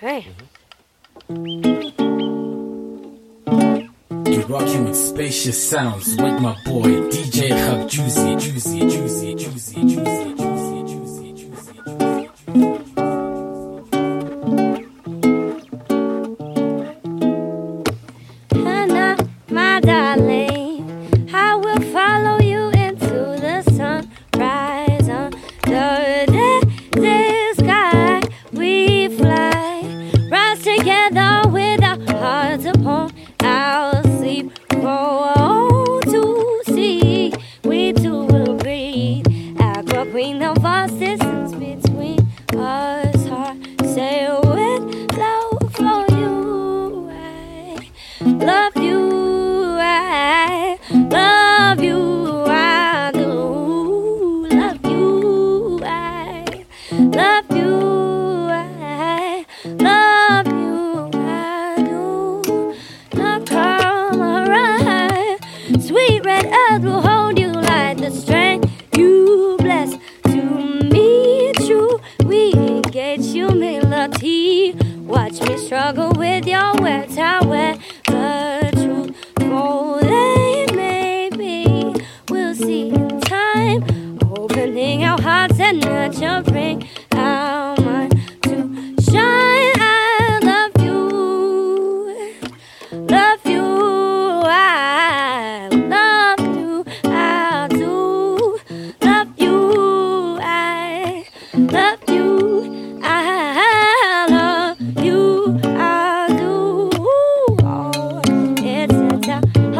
Hey. 0.00 0.26
Mm-hmm. 1.28 1.92
You 4.32 4.42
rocking 4.44 4.84
with 4.86 4.96
spacious 4.96 5.68
sounds 5.68 6.16
with 6.16 6.40
my 6.40 6.56
boy 6.64 6.88
DJ 7.10 7.50
Hub 7.50 7.86
Juicy, 7.86 8.36
Juicy, 8.36 8.80
Juicy, 8.80 9.34
Juicy, 9.34 9.82
Juicy, 9.82 9.84
Juicy, 9.84 10.82
Juicy, 10.86 11.32
Juicy, 11.34 11.74
Juicy. 12.54 12.89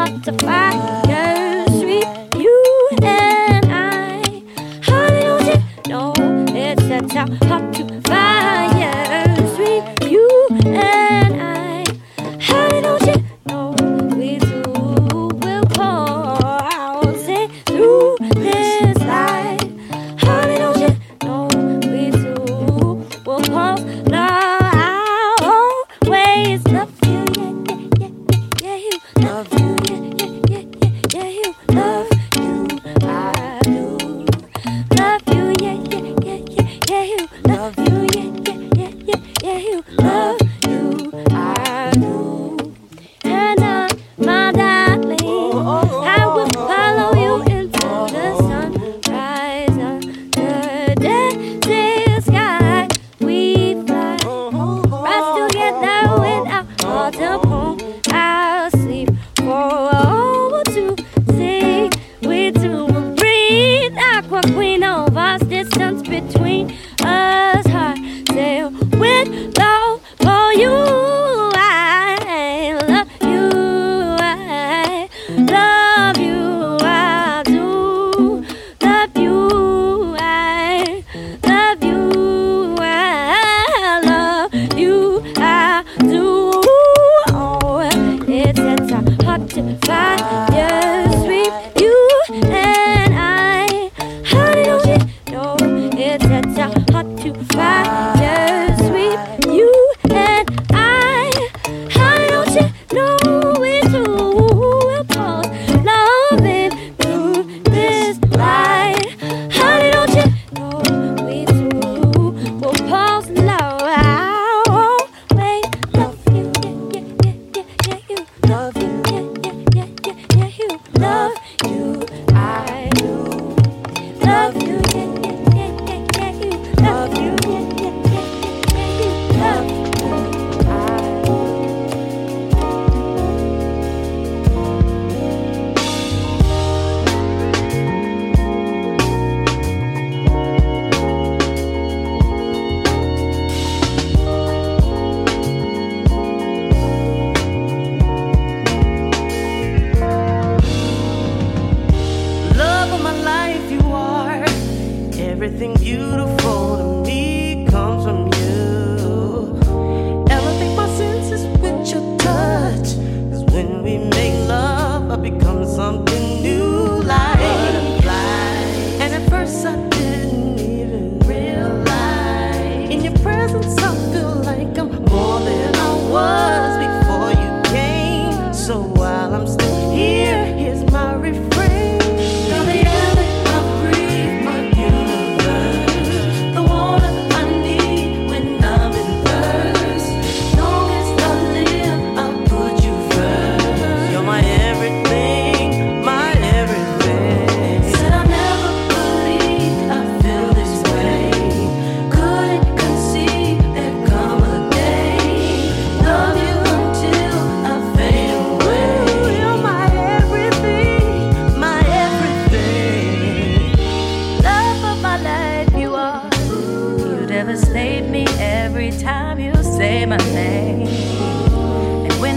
hot 0.00 0.24
to 0.24 0.32
find 0.46 1.08
nursery. 1.08 2.02
You 2.42 2.88
and 3.02 3.66
I. 3.66 4.42
Honey, 4.82 5.20
don't 5.20 5.46
you 5.46 5.90
know 5.90 6.14
it's 6.56 6.82
a 6.84 7.00
town 7.14 7.32
hot 7.48 7.74
to 7.74 7.99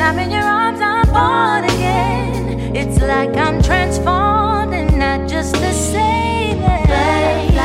I'm 0.03 0.19
in 0.19 0.31
your 0.31 0.43
arms, 0.43 0.81
I'm 0.81 1.05
born 1.05 1.63
again. 1.63 2.75
It's 2.75 2.99
like 2.99 3.37
I'm 3.37 3.63
transformed 3.63 4.73
and 4.73 4.99
not 4.99 5.29
just 5.29 5.53
the 5.53 5.71
same. 5.71 6.59
Butterfly. 6.59 7.63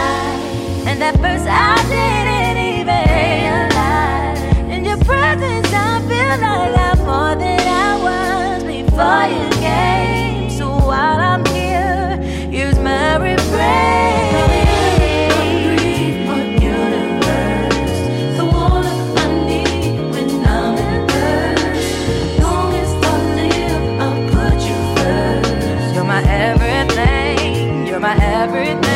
And 0.88 1.02
that 1.02 1.16
first 1.16 1.46
I 1.48 1.74
didn't 1.90 2.58
even 2.78 3.04
realize. 3.18 4.40
In 4.72 4.84
your 4.84 4.98
presence, 4.98 5.66
I 5.72 5.98
feel 6.06 6.38
like 6.40 6.78
I'm 6.78 6.98
more 7.04 7.34
than 7.34 7.58
I 7.58 7.90
was 8.06 8.62
before 8.62 9.26
you 9.34 9.50
came. 9.58 10.48
So 10.50 10.68
while 10.68 11.18
I'm 11.18 11.44
here, 11.46 12.22
use 12.52 12.78
my 12.78 13.16
refrain. 13.16 14.27
everything. 28.38 28.87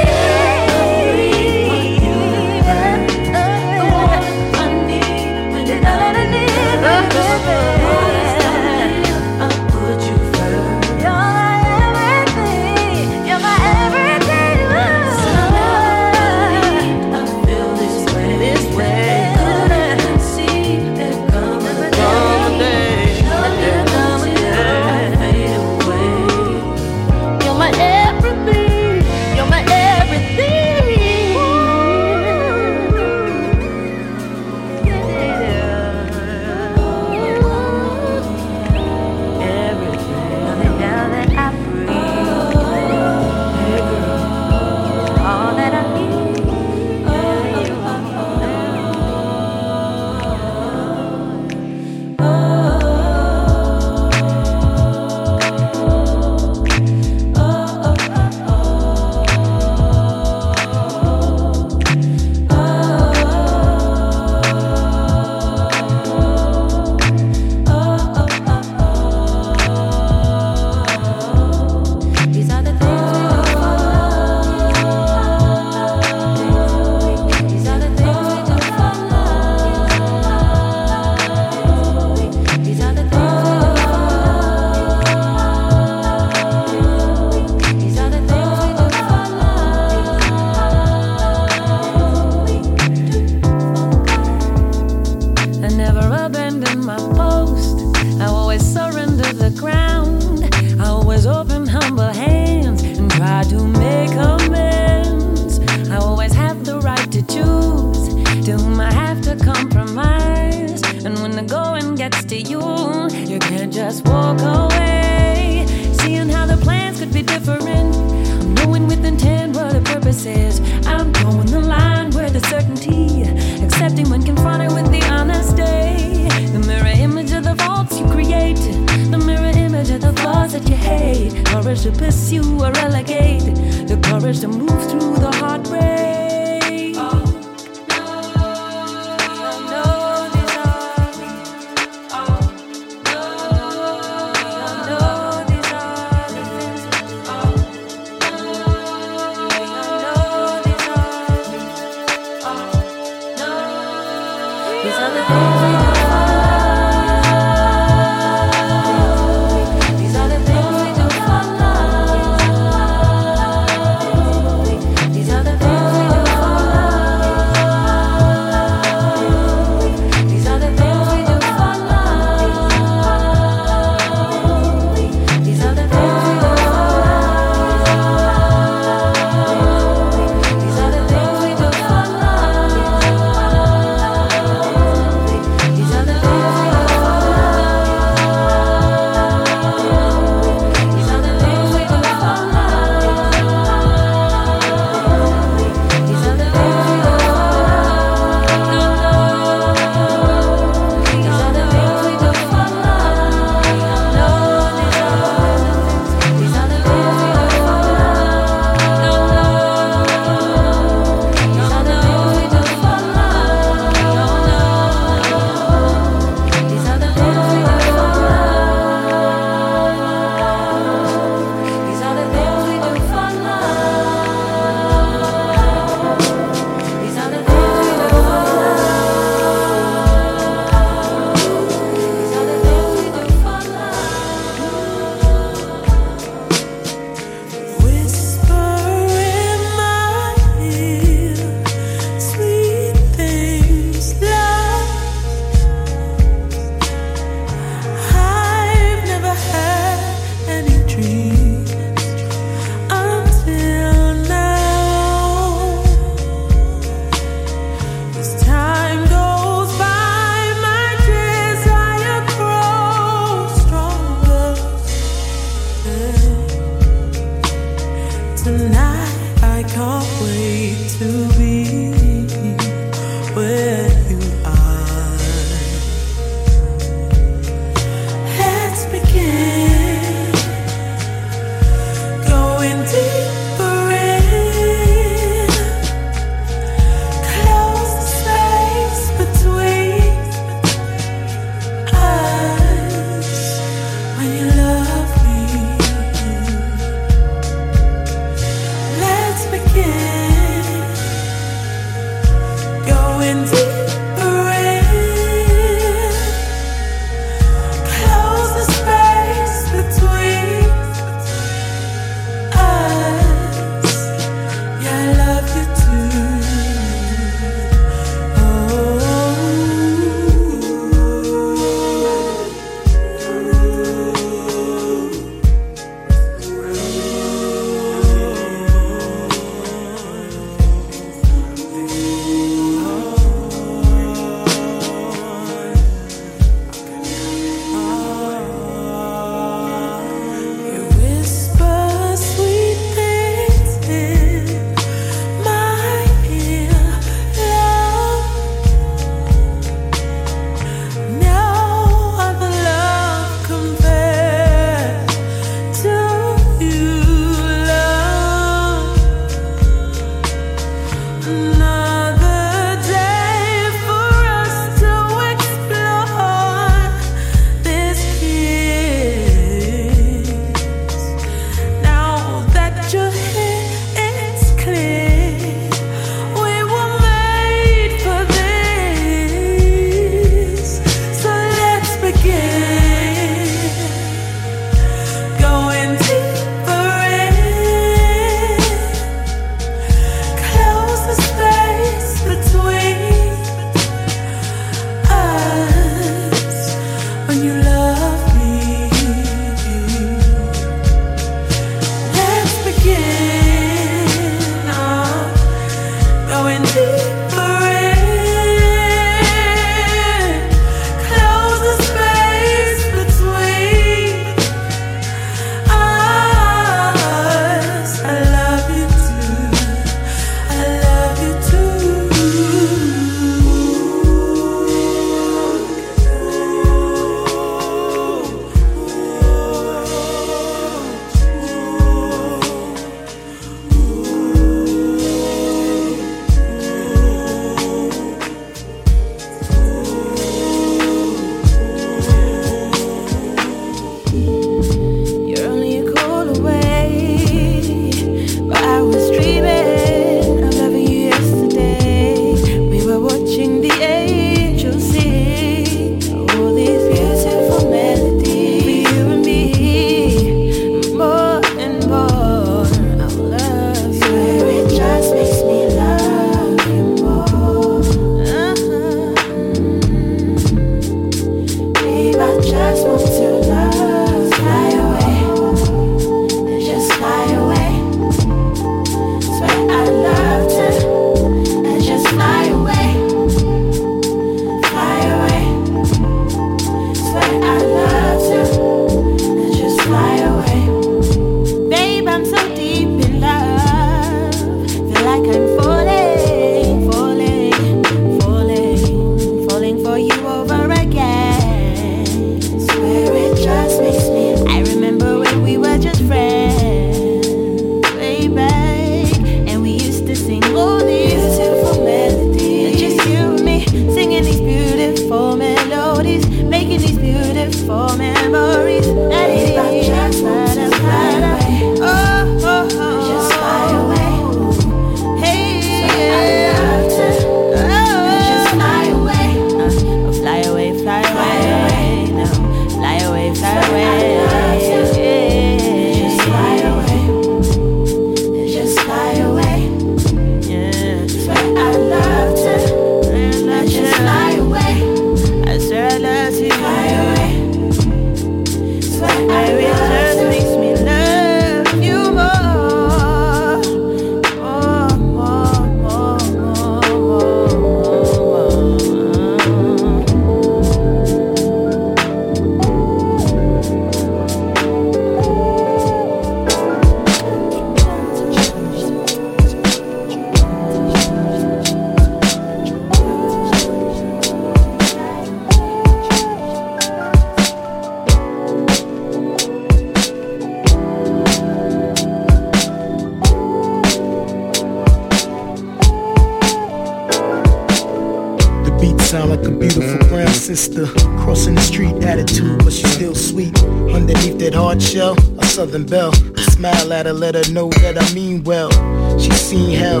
The 588.64 588.76
beat 588.80 589.00
sound 589.00 589.30
like 589.30 589.44
a 589.44 589.50
beautiful 589.50 590.08
brown 590.08 590.32
sister. 590.32 590.86
Crossing 591.22 591.54
the 591.54 591.60
street 591.60 592.04
attitude, 592.04 592.58
but 592.64 592.72
she's 592.72 592.92
still 592.92 593.14
sweet. 593.14 593.62
Underneath 593.62 594.38
that 594.38 594.54
hard 594.54 594.82
shell, 594.82 595.16
a 595.38 595.44
southern 595.44 595.86
belle. 595.86 596.12
I 596.36 596.42
smile 596.42 596.92
at 596.92 597.06
her, 597.06 597.12
let 597.12 597.34
her 597.34 597.52
know 597.52 597.70
that 597.70 597.98
I 597.98 598.14
mean 598.14 598.44
well. 598.44 598.70
She's 599.18 599.40
seen 599.40 599.70
hell 599.76 600.00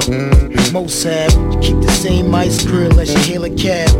most 0.72 1.04
have. 1.04 1.30
Keep 1.60 1.82
the 1.82 1.90
same 1.90 2.34
ice 2.34 2.64
grill 2.64 2.98
as 2.98 3.12
you 3.12 3.18
hail 3.20 3.44
a 3.44 3.50
cab. 3.50 3.90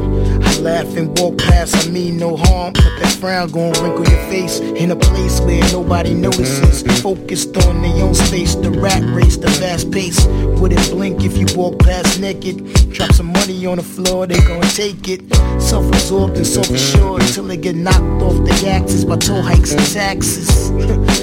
I 0.42 0.58
laugh 0.60 0.96
and 0.96 1.16
walk 1.18 1.36
past, 1.36 1.86
I 1.86 1.90
mean 1.90 2.16
no 2.16 2.34
harm. 2.34 2.72
But 2.72 2.98
that 2.98 3.14
frown 3.20 3.50
gon' 3.50 3.72
wrinkle 3.82 4.08
your 4.08 4.24
face 4.30 4.60
in 4.60 4.90
a 4.90 4.96
place 4.96 5.38
where 5.40 5.60
nobody 5.70 6.14
notices. 6.14 6.82
Focused 7.02 7.54
on 7.66 7.82
their 7.82 8.02
own 8.02 8.14
space, 8.14 8.54
the 8.54 8.70
rat 8.70 9.02
race, 9.14 9.36
the 9.36 9.50
fast 9.50 9.90
pace. 9.92 10.24
Wouldn't 10.24 10.90
blink 10.90 11.22
if 11.24 11.36
you 11.36 11.46
walk 11.54 11.78
past 11.78 12.18
naked. 12.18 12.72
Drop 12.90 13.12
some 13.12 13.26
money 13.26 13.66
on 13.66 13.76
the 13.76 13.82
floor, 13.82 14.26
they 14.26 14.40
gon' 14.40 14.62
take 14.62 15.10
it. 15.10 15.20
Self-absorbed 15.60 16.38
and 16.38 16.46
self-assured 16.46 17.20
till 17.35 17.44
they 17.44 17.58
get 17.58 17.76
knocked 17.76 18.22
off 18.22 18.37
the 18.46 18.68
axis 18.70 19.04
by 19.04 19.18
toll 19.18 19.42
hikes 19.42 19.72
and 19.72 19.87
taxes. 19.92 20.70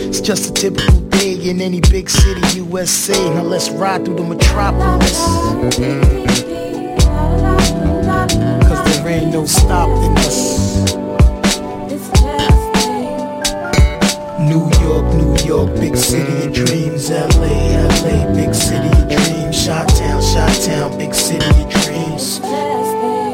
it's 0.05 0.21
just 0.21 0.51
a 0.51 0.53
typical 0.53 1.09
day 1.39 1.49
in 1.49 1.62
any 1.62 1.82
big 1.82 2.10
city, 2.10 2.41
USA. 2.60 3.13
Now 3.34 3.43
let's 3.43 3.69
ride 3.69 4.06
through 4.06 4.15
the 4.15 4.23
metropolis. 4.23 5.17
Cause 8.67 8.84
there 8.86 9.08
ain't 9.08 9.32
no 9.32 9.45
stopping 9.45 10.17
us. 10.19 10.86
New 14.39 14.69
York, 14.82 15.06
New 15.15 15.36
York, 15.45 15.75
big 15.75 15.95
city 15.95 16.47
of 16.47 16.54
dreams. 16.54 17.10
LA, 17.10 17.28
LA, 17.28 18.34
big 18.34 18.54
city 18.54 18.88
of 18.88 19.10
dreams. 19.10 19.63
Shot 19.63 19.88
Town, 19.89 20.21
Shot 20.21 20.62
Town, 20.63 20.97
big 20.97 21.13
city 21.13 21.45
of 21.45 21.69
dreams. 21.84 22.39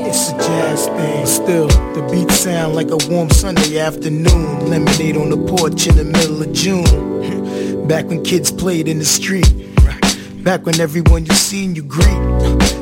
It's 0.08 0.30
a 0.30 0.38
jazz 0.38 0.88
thing. 0.88 1.26
Still, 1.26 1.68
the 1.68 2.08
beats 2.12 2.40
sound 2.40 2.76
like 2.76 2.92
a 2.92 2.98
warm 3.10 3.30
Sunday 3.30 3.80
afternoon. 3.80 4.70
Lemonade 4.70 5.18
on 5.18 5.30
the 5.30 5.38
porch 5.38 5.88
in 5.88 5.96
the 5.96 6.04
middle 6.04 6.42
of 6.42 6.52
June. 6.54 7.16
Back 7.88 8.08
when 8.08 8.24
kids 8.24 8.52
played 8.52 8.88
in 8.88 8.98
the 8.98 9.06
street. 9.06 9.54
Back 10.44 10.66
when 10.66 10.80
everyone 10.80 11.26
you 11.26 11.34
seen 11.34 11.76
you 11.76 11.84
greet. 11.84 12.06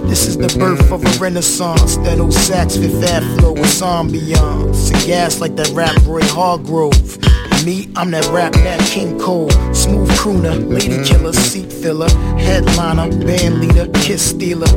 This 0.07 0.27
is 0.27 0.37
the 0.37 0.47
birth 0.57 0.91
of 0.93 1.03
a 1.03 1.19
renaissance. 1.19 1.97
That 1.97 2.19
old 2.19 2.33
sax, 2.33 2.77
fifth 2.77 3.03
air 3.03 3.19
flow 3.37 3.51
with 3.51 3.63
ambiance. 3.81 4.93
And 4.93 5.05
gas 5.05 5.41
like 5.41 5.57
that 5.57 5.69
rap 5.71 5.95
Roy 6.05 6.21
Hargrove. 6.23 7.17
Me, 7.65 7.89
I'm 7.97 8.11
that 8.11 8.25
rap 8.27 8.53
Nat 8.55 8.79
King 8.85 9.19
Cole. 9.19 9.49
Smooth 9.73 10.09
crooner, 10.11 10.69
lady 10.69 11.03
killer, 11.03 11.33
seat 11.33 11.71
filler, 11.71 12.09
headliner, 12.37 13.09
band 13.25 13.59
leader, 13.59 13.91
kiss 13.93 14.29
stealer. 14.29 14.67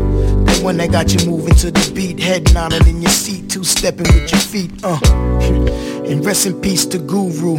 One 0.62 0.78
that 0.78 0.90
got 0.90 1.12
you 1.12 1.30
moving 1.30 1.54
to 1.56 1.70
the 1.70 1.92
beat, 1.94 2.18
head 2.18 2.52
nodded 2.52 2.86
in 2.86 3.00
your 3.00 3.10
seat, 3.10 3.48
two 3.50 3.62
stepping 3.62 4.06
with 4.12 4.30
your 4.32 4.40
feet, 4.40 4.70
uh. 4.82 4.98
And 6.06 6.24
rest 6.24 6.46
in 6.46 6.60
peace 6.60 6.86
to 6.86 6.98
Guru, 6.98 7.58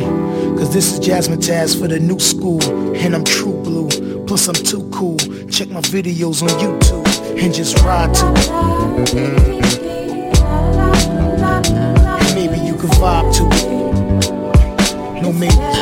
cause 0.57 0.73
this 0.73 0.93
is 0.93 0.99
Jazzmatazz 1.01 1.77
for 1.79 1.88
the 1.88 1.99
new 1.99 2.17
school, 2.17 2.63
and 2.95 3.13
I'm 3.13 3.25
true 3.25 3.62
blue. 3.62 3.89
Plus 4.25 4.47
I'm 4.47 4.55
too 4.55 4.89
cool. 4.89 5.17
Check 5.49 5.69
my 5.69 5.81
videos 5.81 6.41
on 6.41 6.49
YouTube 6.60 7.05
and 7.41 7.53
just 7.53 7.77
ride 7.79 8.13
to 8.15 8.33
it. 8.36 8.49
And 12.21 12.36
maybe 12.36 12.57
you 12.65 12.75
can 12.75 12.89
vibe 12.99 13.33
to 13.38 13.47
it. 13.53 15.21
No 15.21 15.31
maybe. 15.31 15.76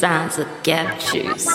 sounds 0.02 0.40
of 0.40 0.48
gap 0.64 1.00
juice. 1.00 1.46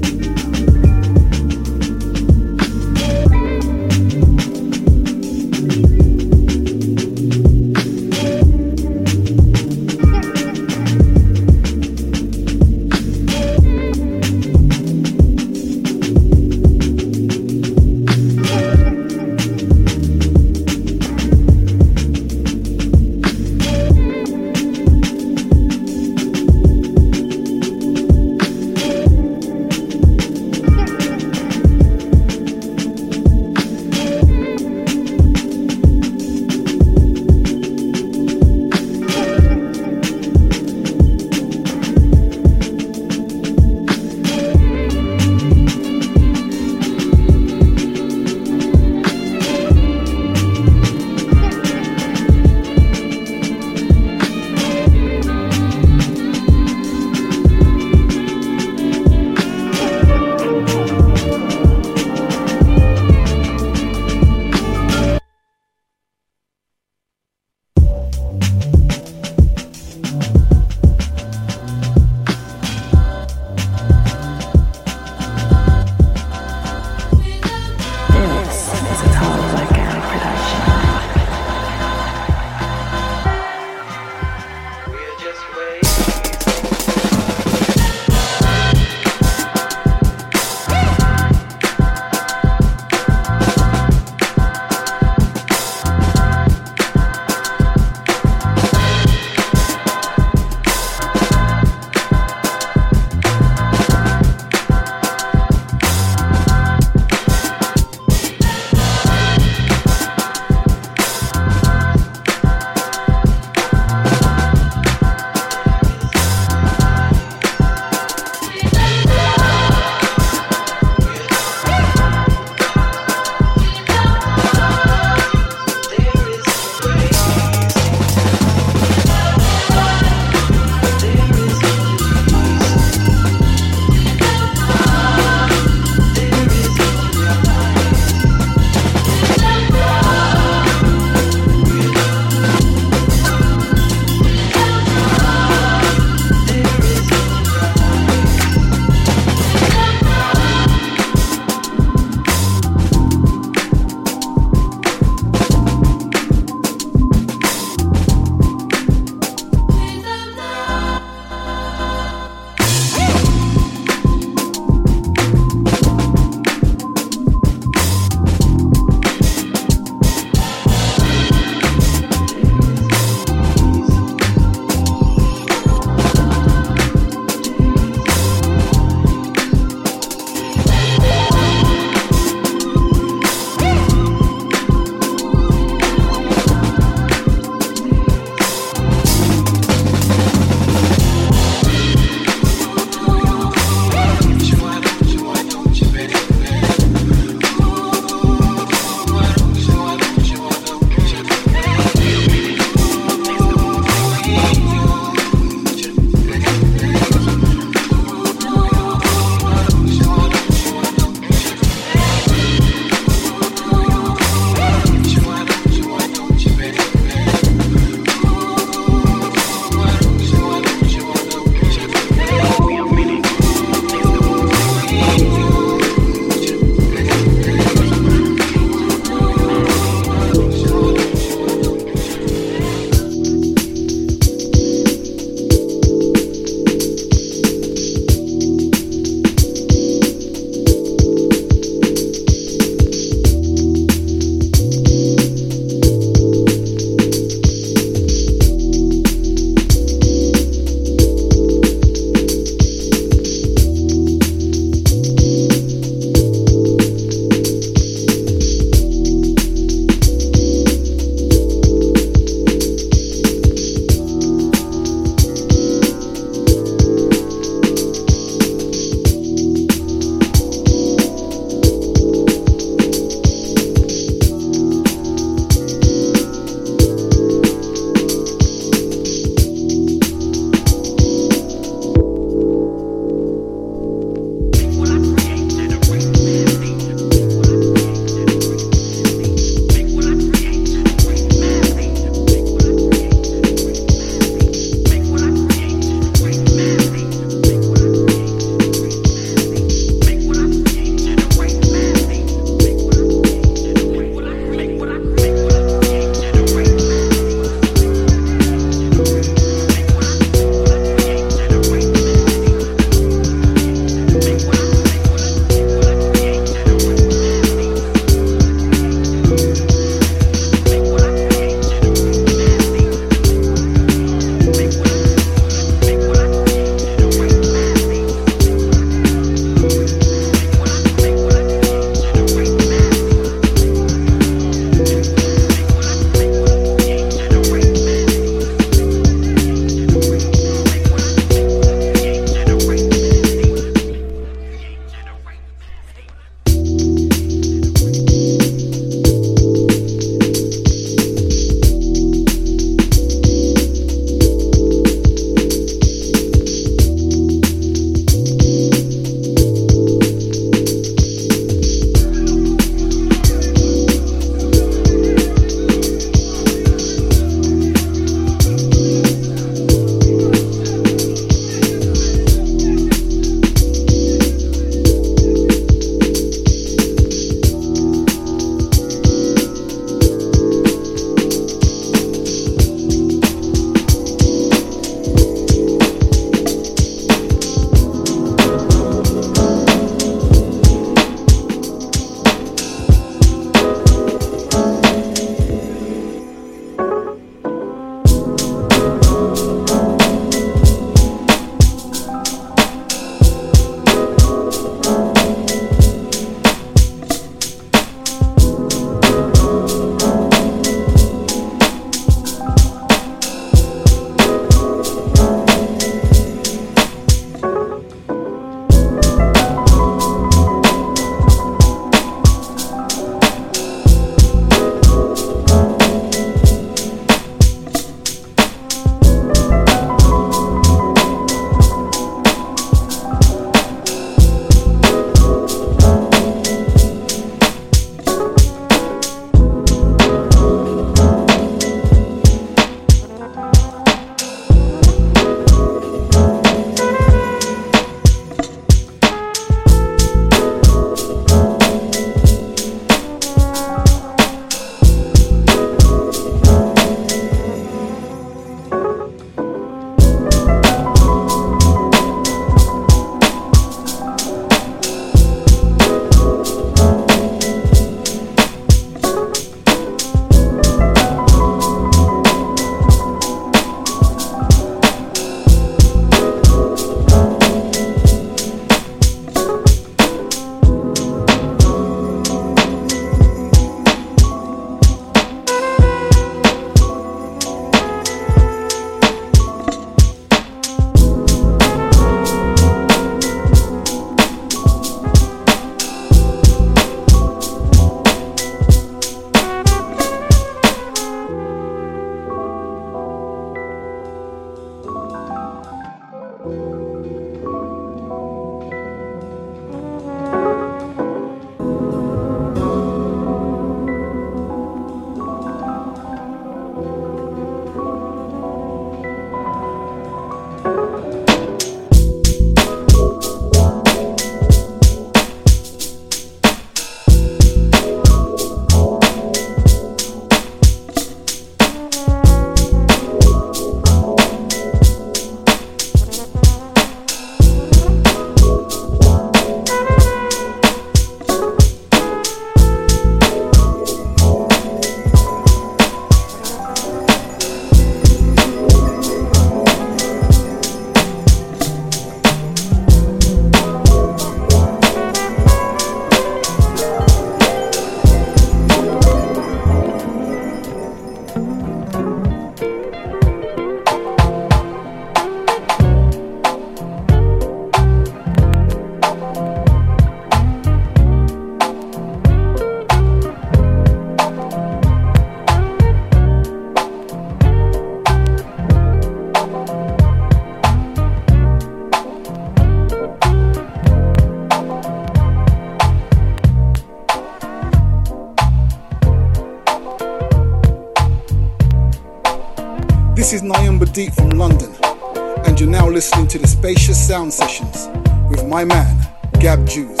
Listening 596.01 596.27
to 596.27 596.39
the 596.39 596.47
Spacious 596.47 596.97
Sound 597.07 597.31
Sessions 597.31 597.87
with 598.27 598.43
my 598.47 598.65
man, 598.65 599.07
Gab 599.39 599.67
Juice. 599.67 600.00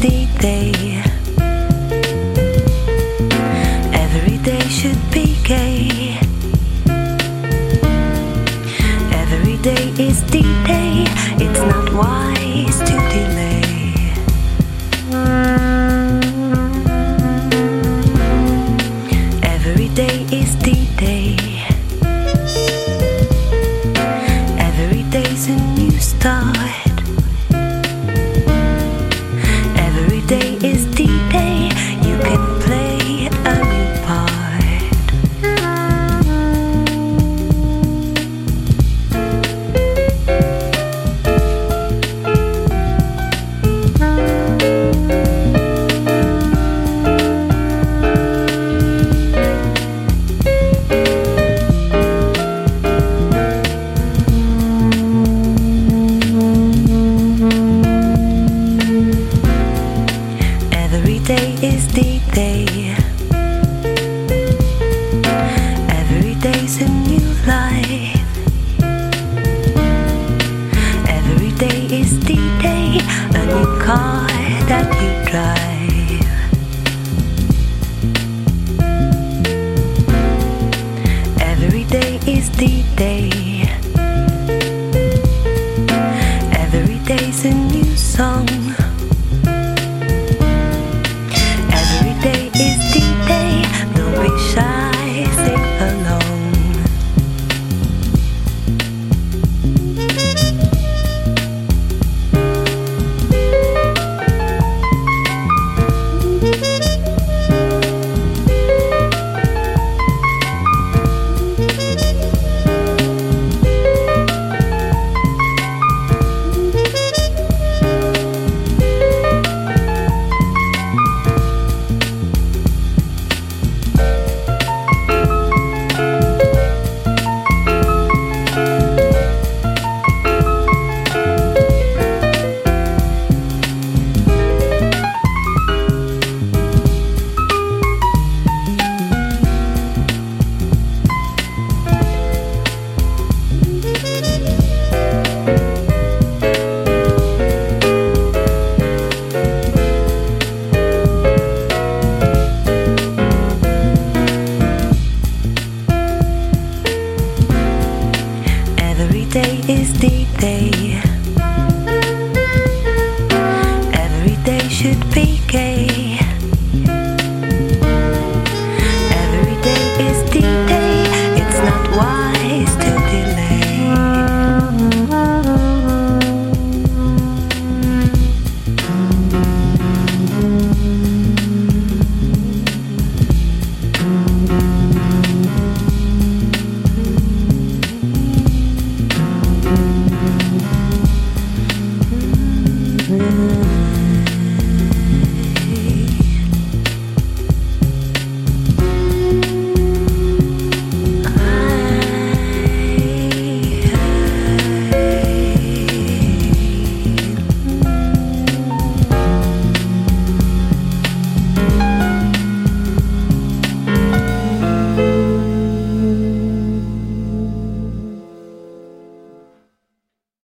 Day 0.00 0.28
day. 0.38 1.02
Every 3.92 4.38
day 4.38 4.60
should 4.68 5.00
be 5.10 5.36
gay. 5.42 6.18
Every 9.12 9.56
day 9.56 9.92
is 9.98 10.22
the 10.24 10.42
day. 10.66 11.04
It's 11.42 11.60
not 11.60 11.92
wise 11.92 12.78
to 12.78 12.96
delay. 13.10 13.57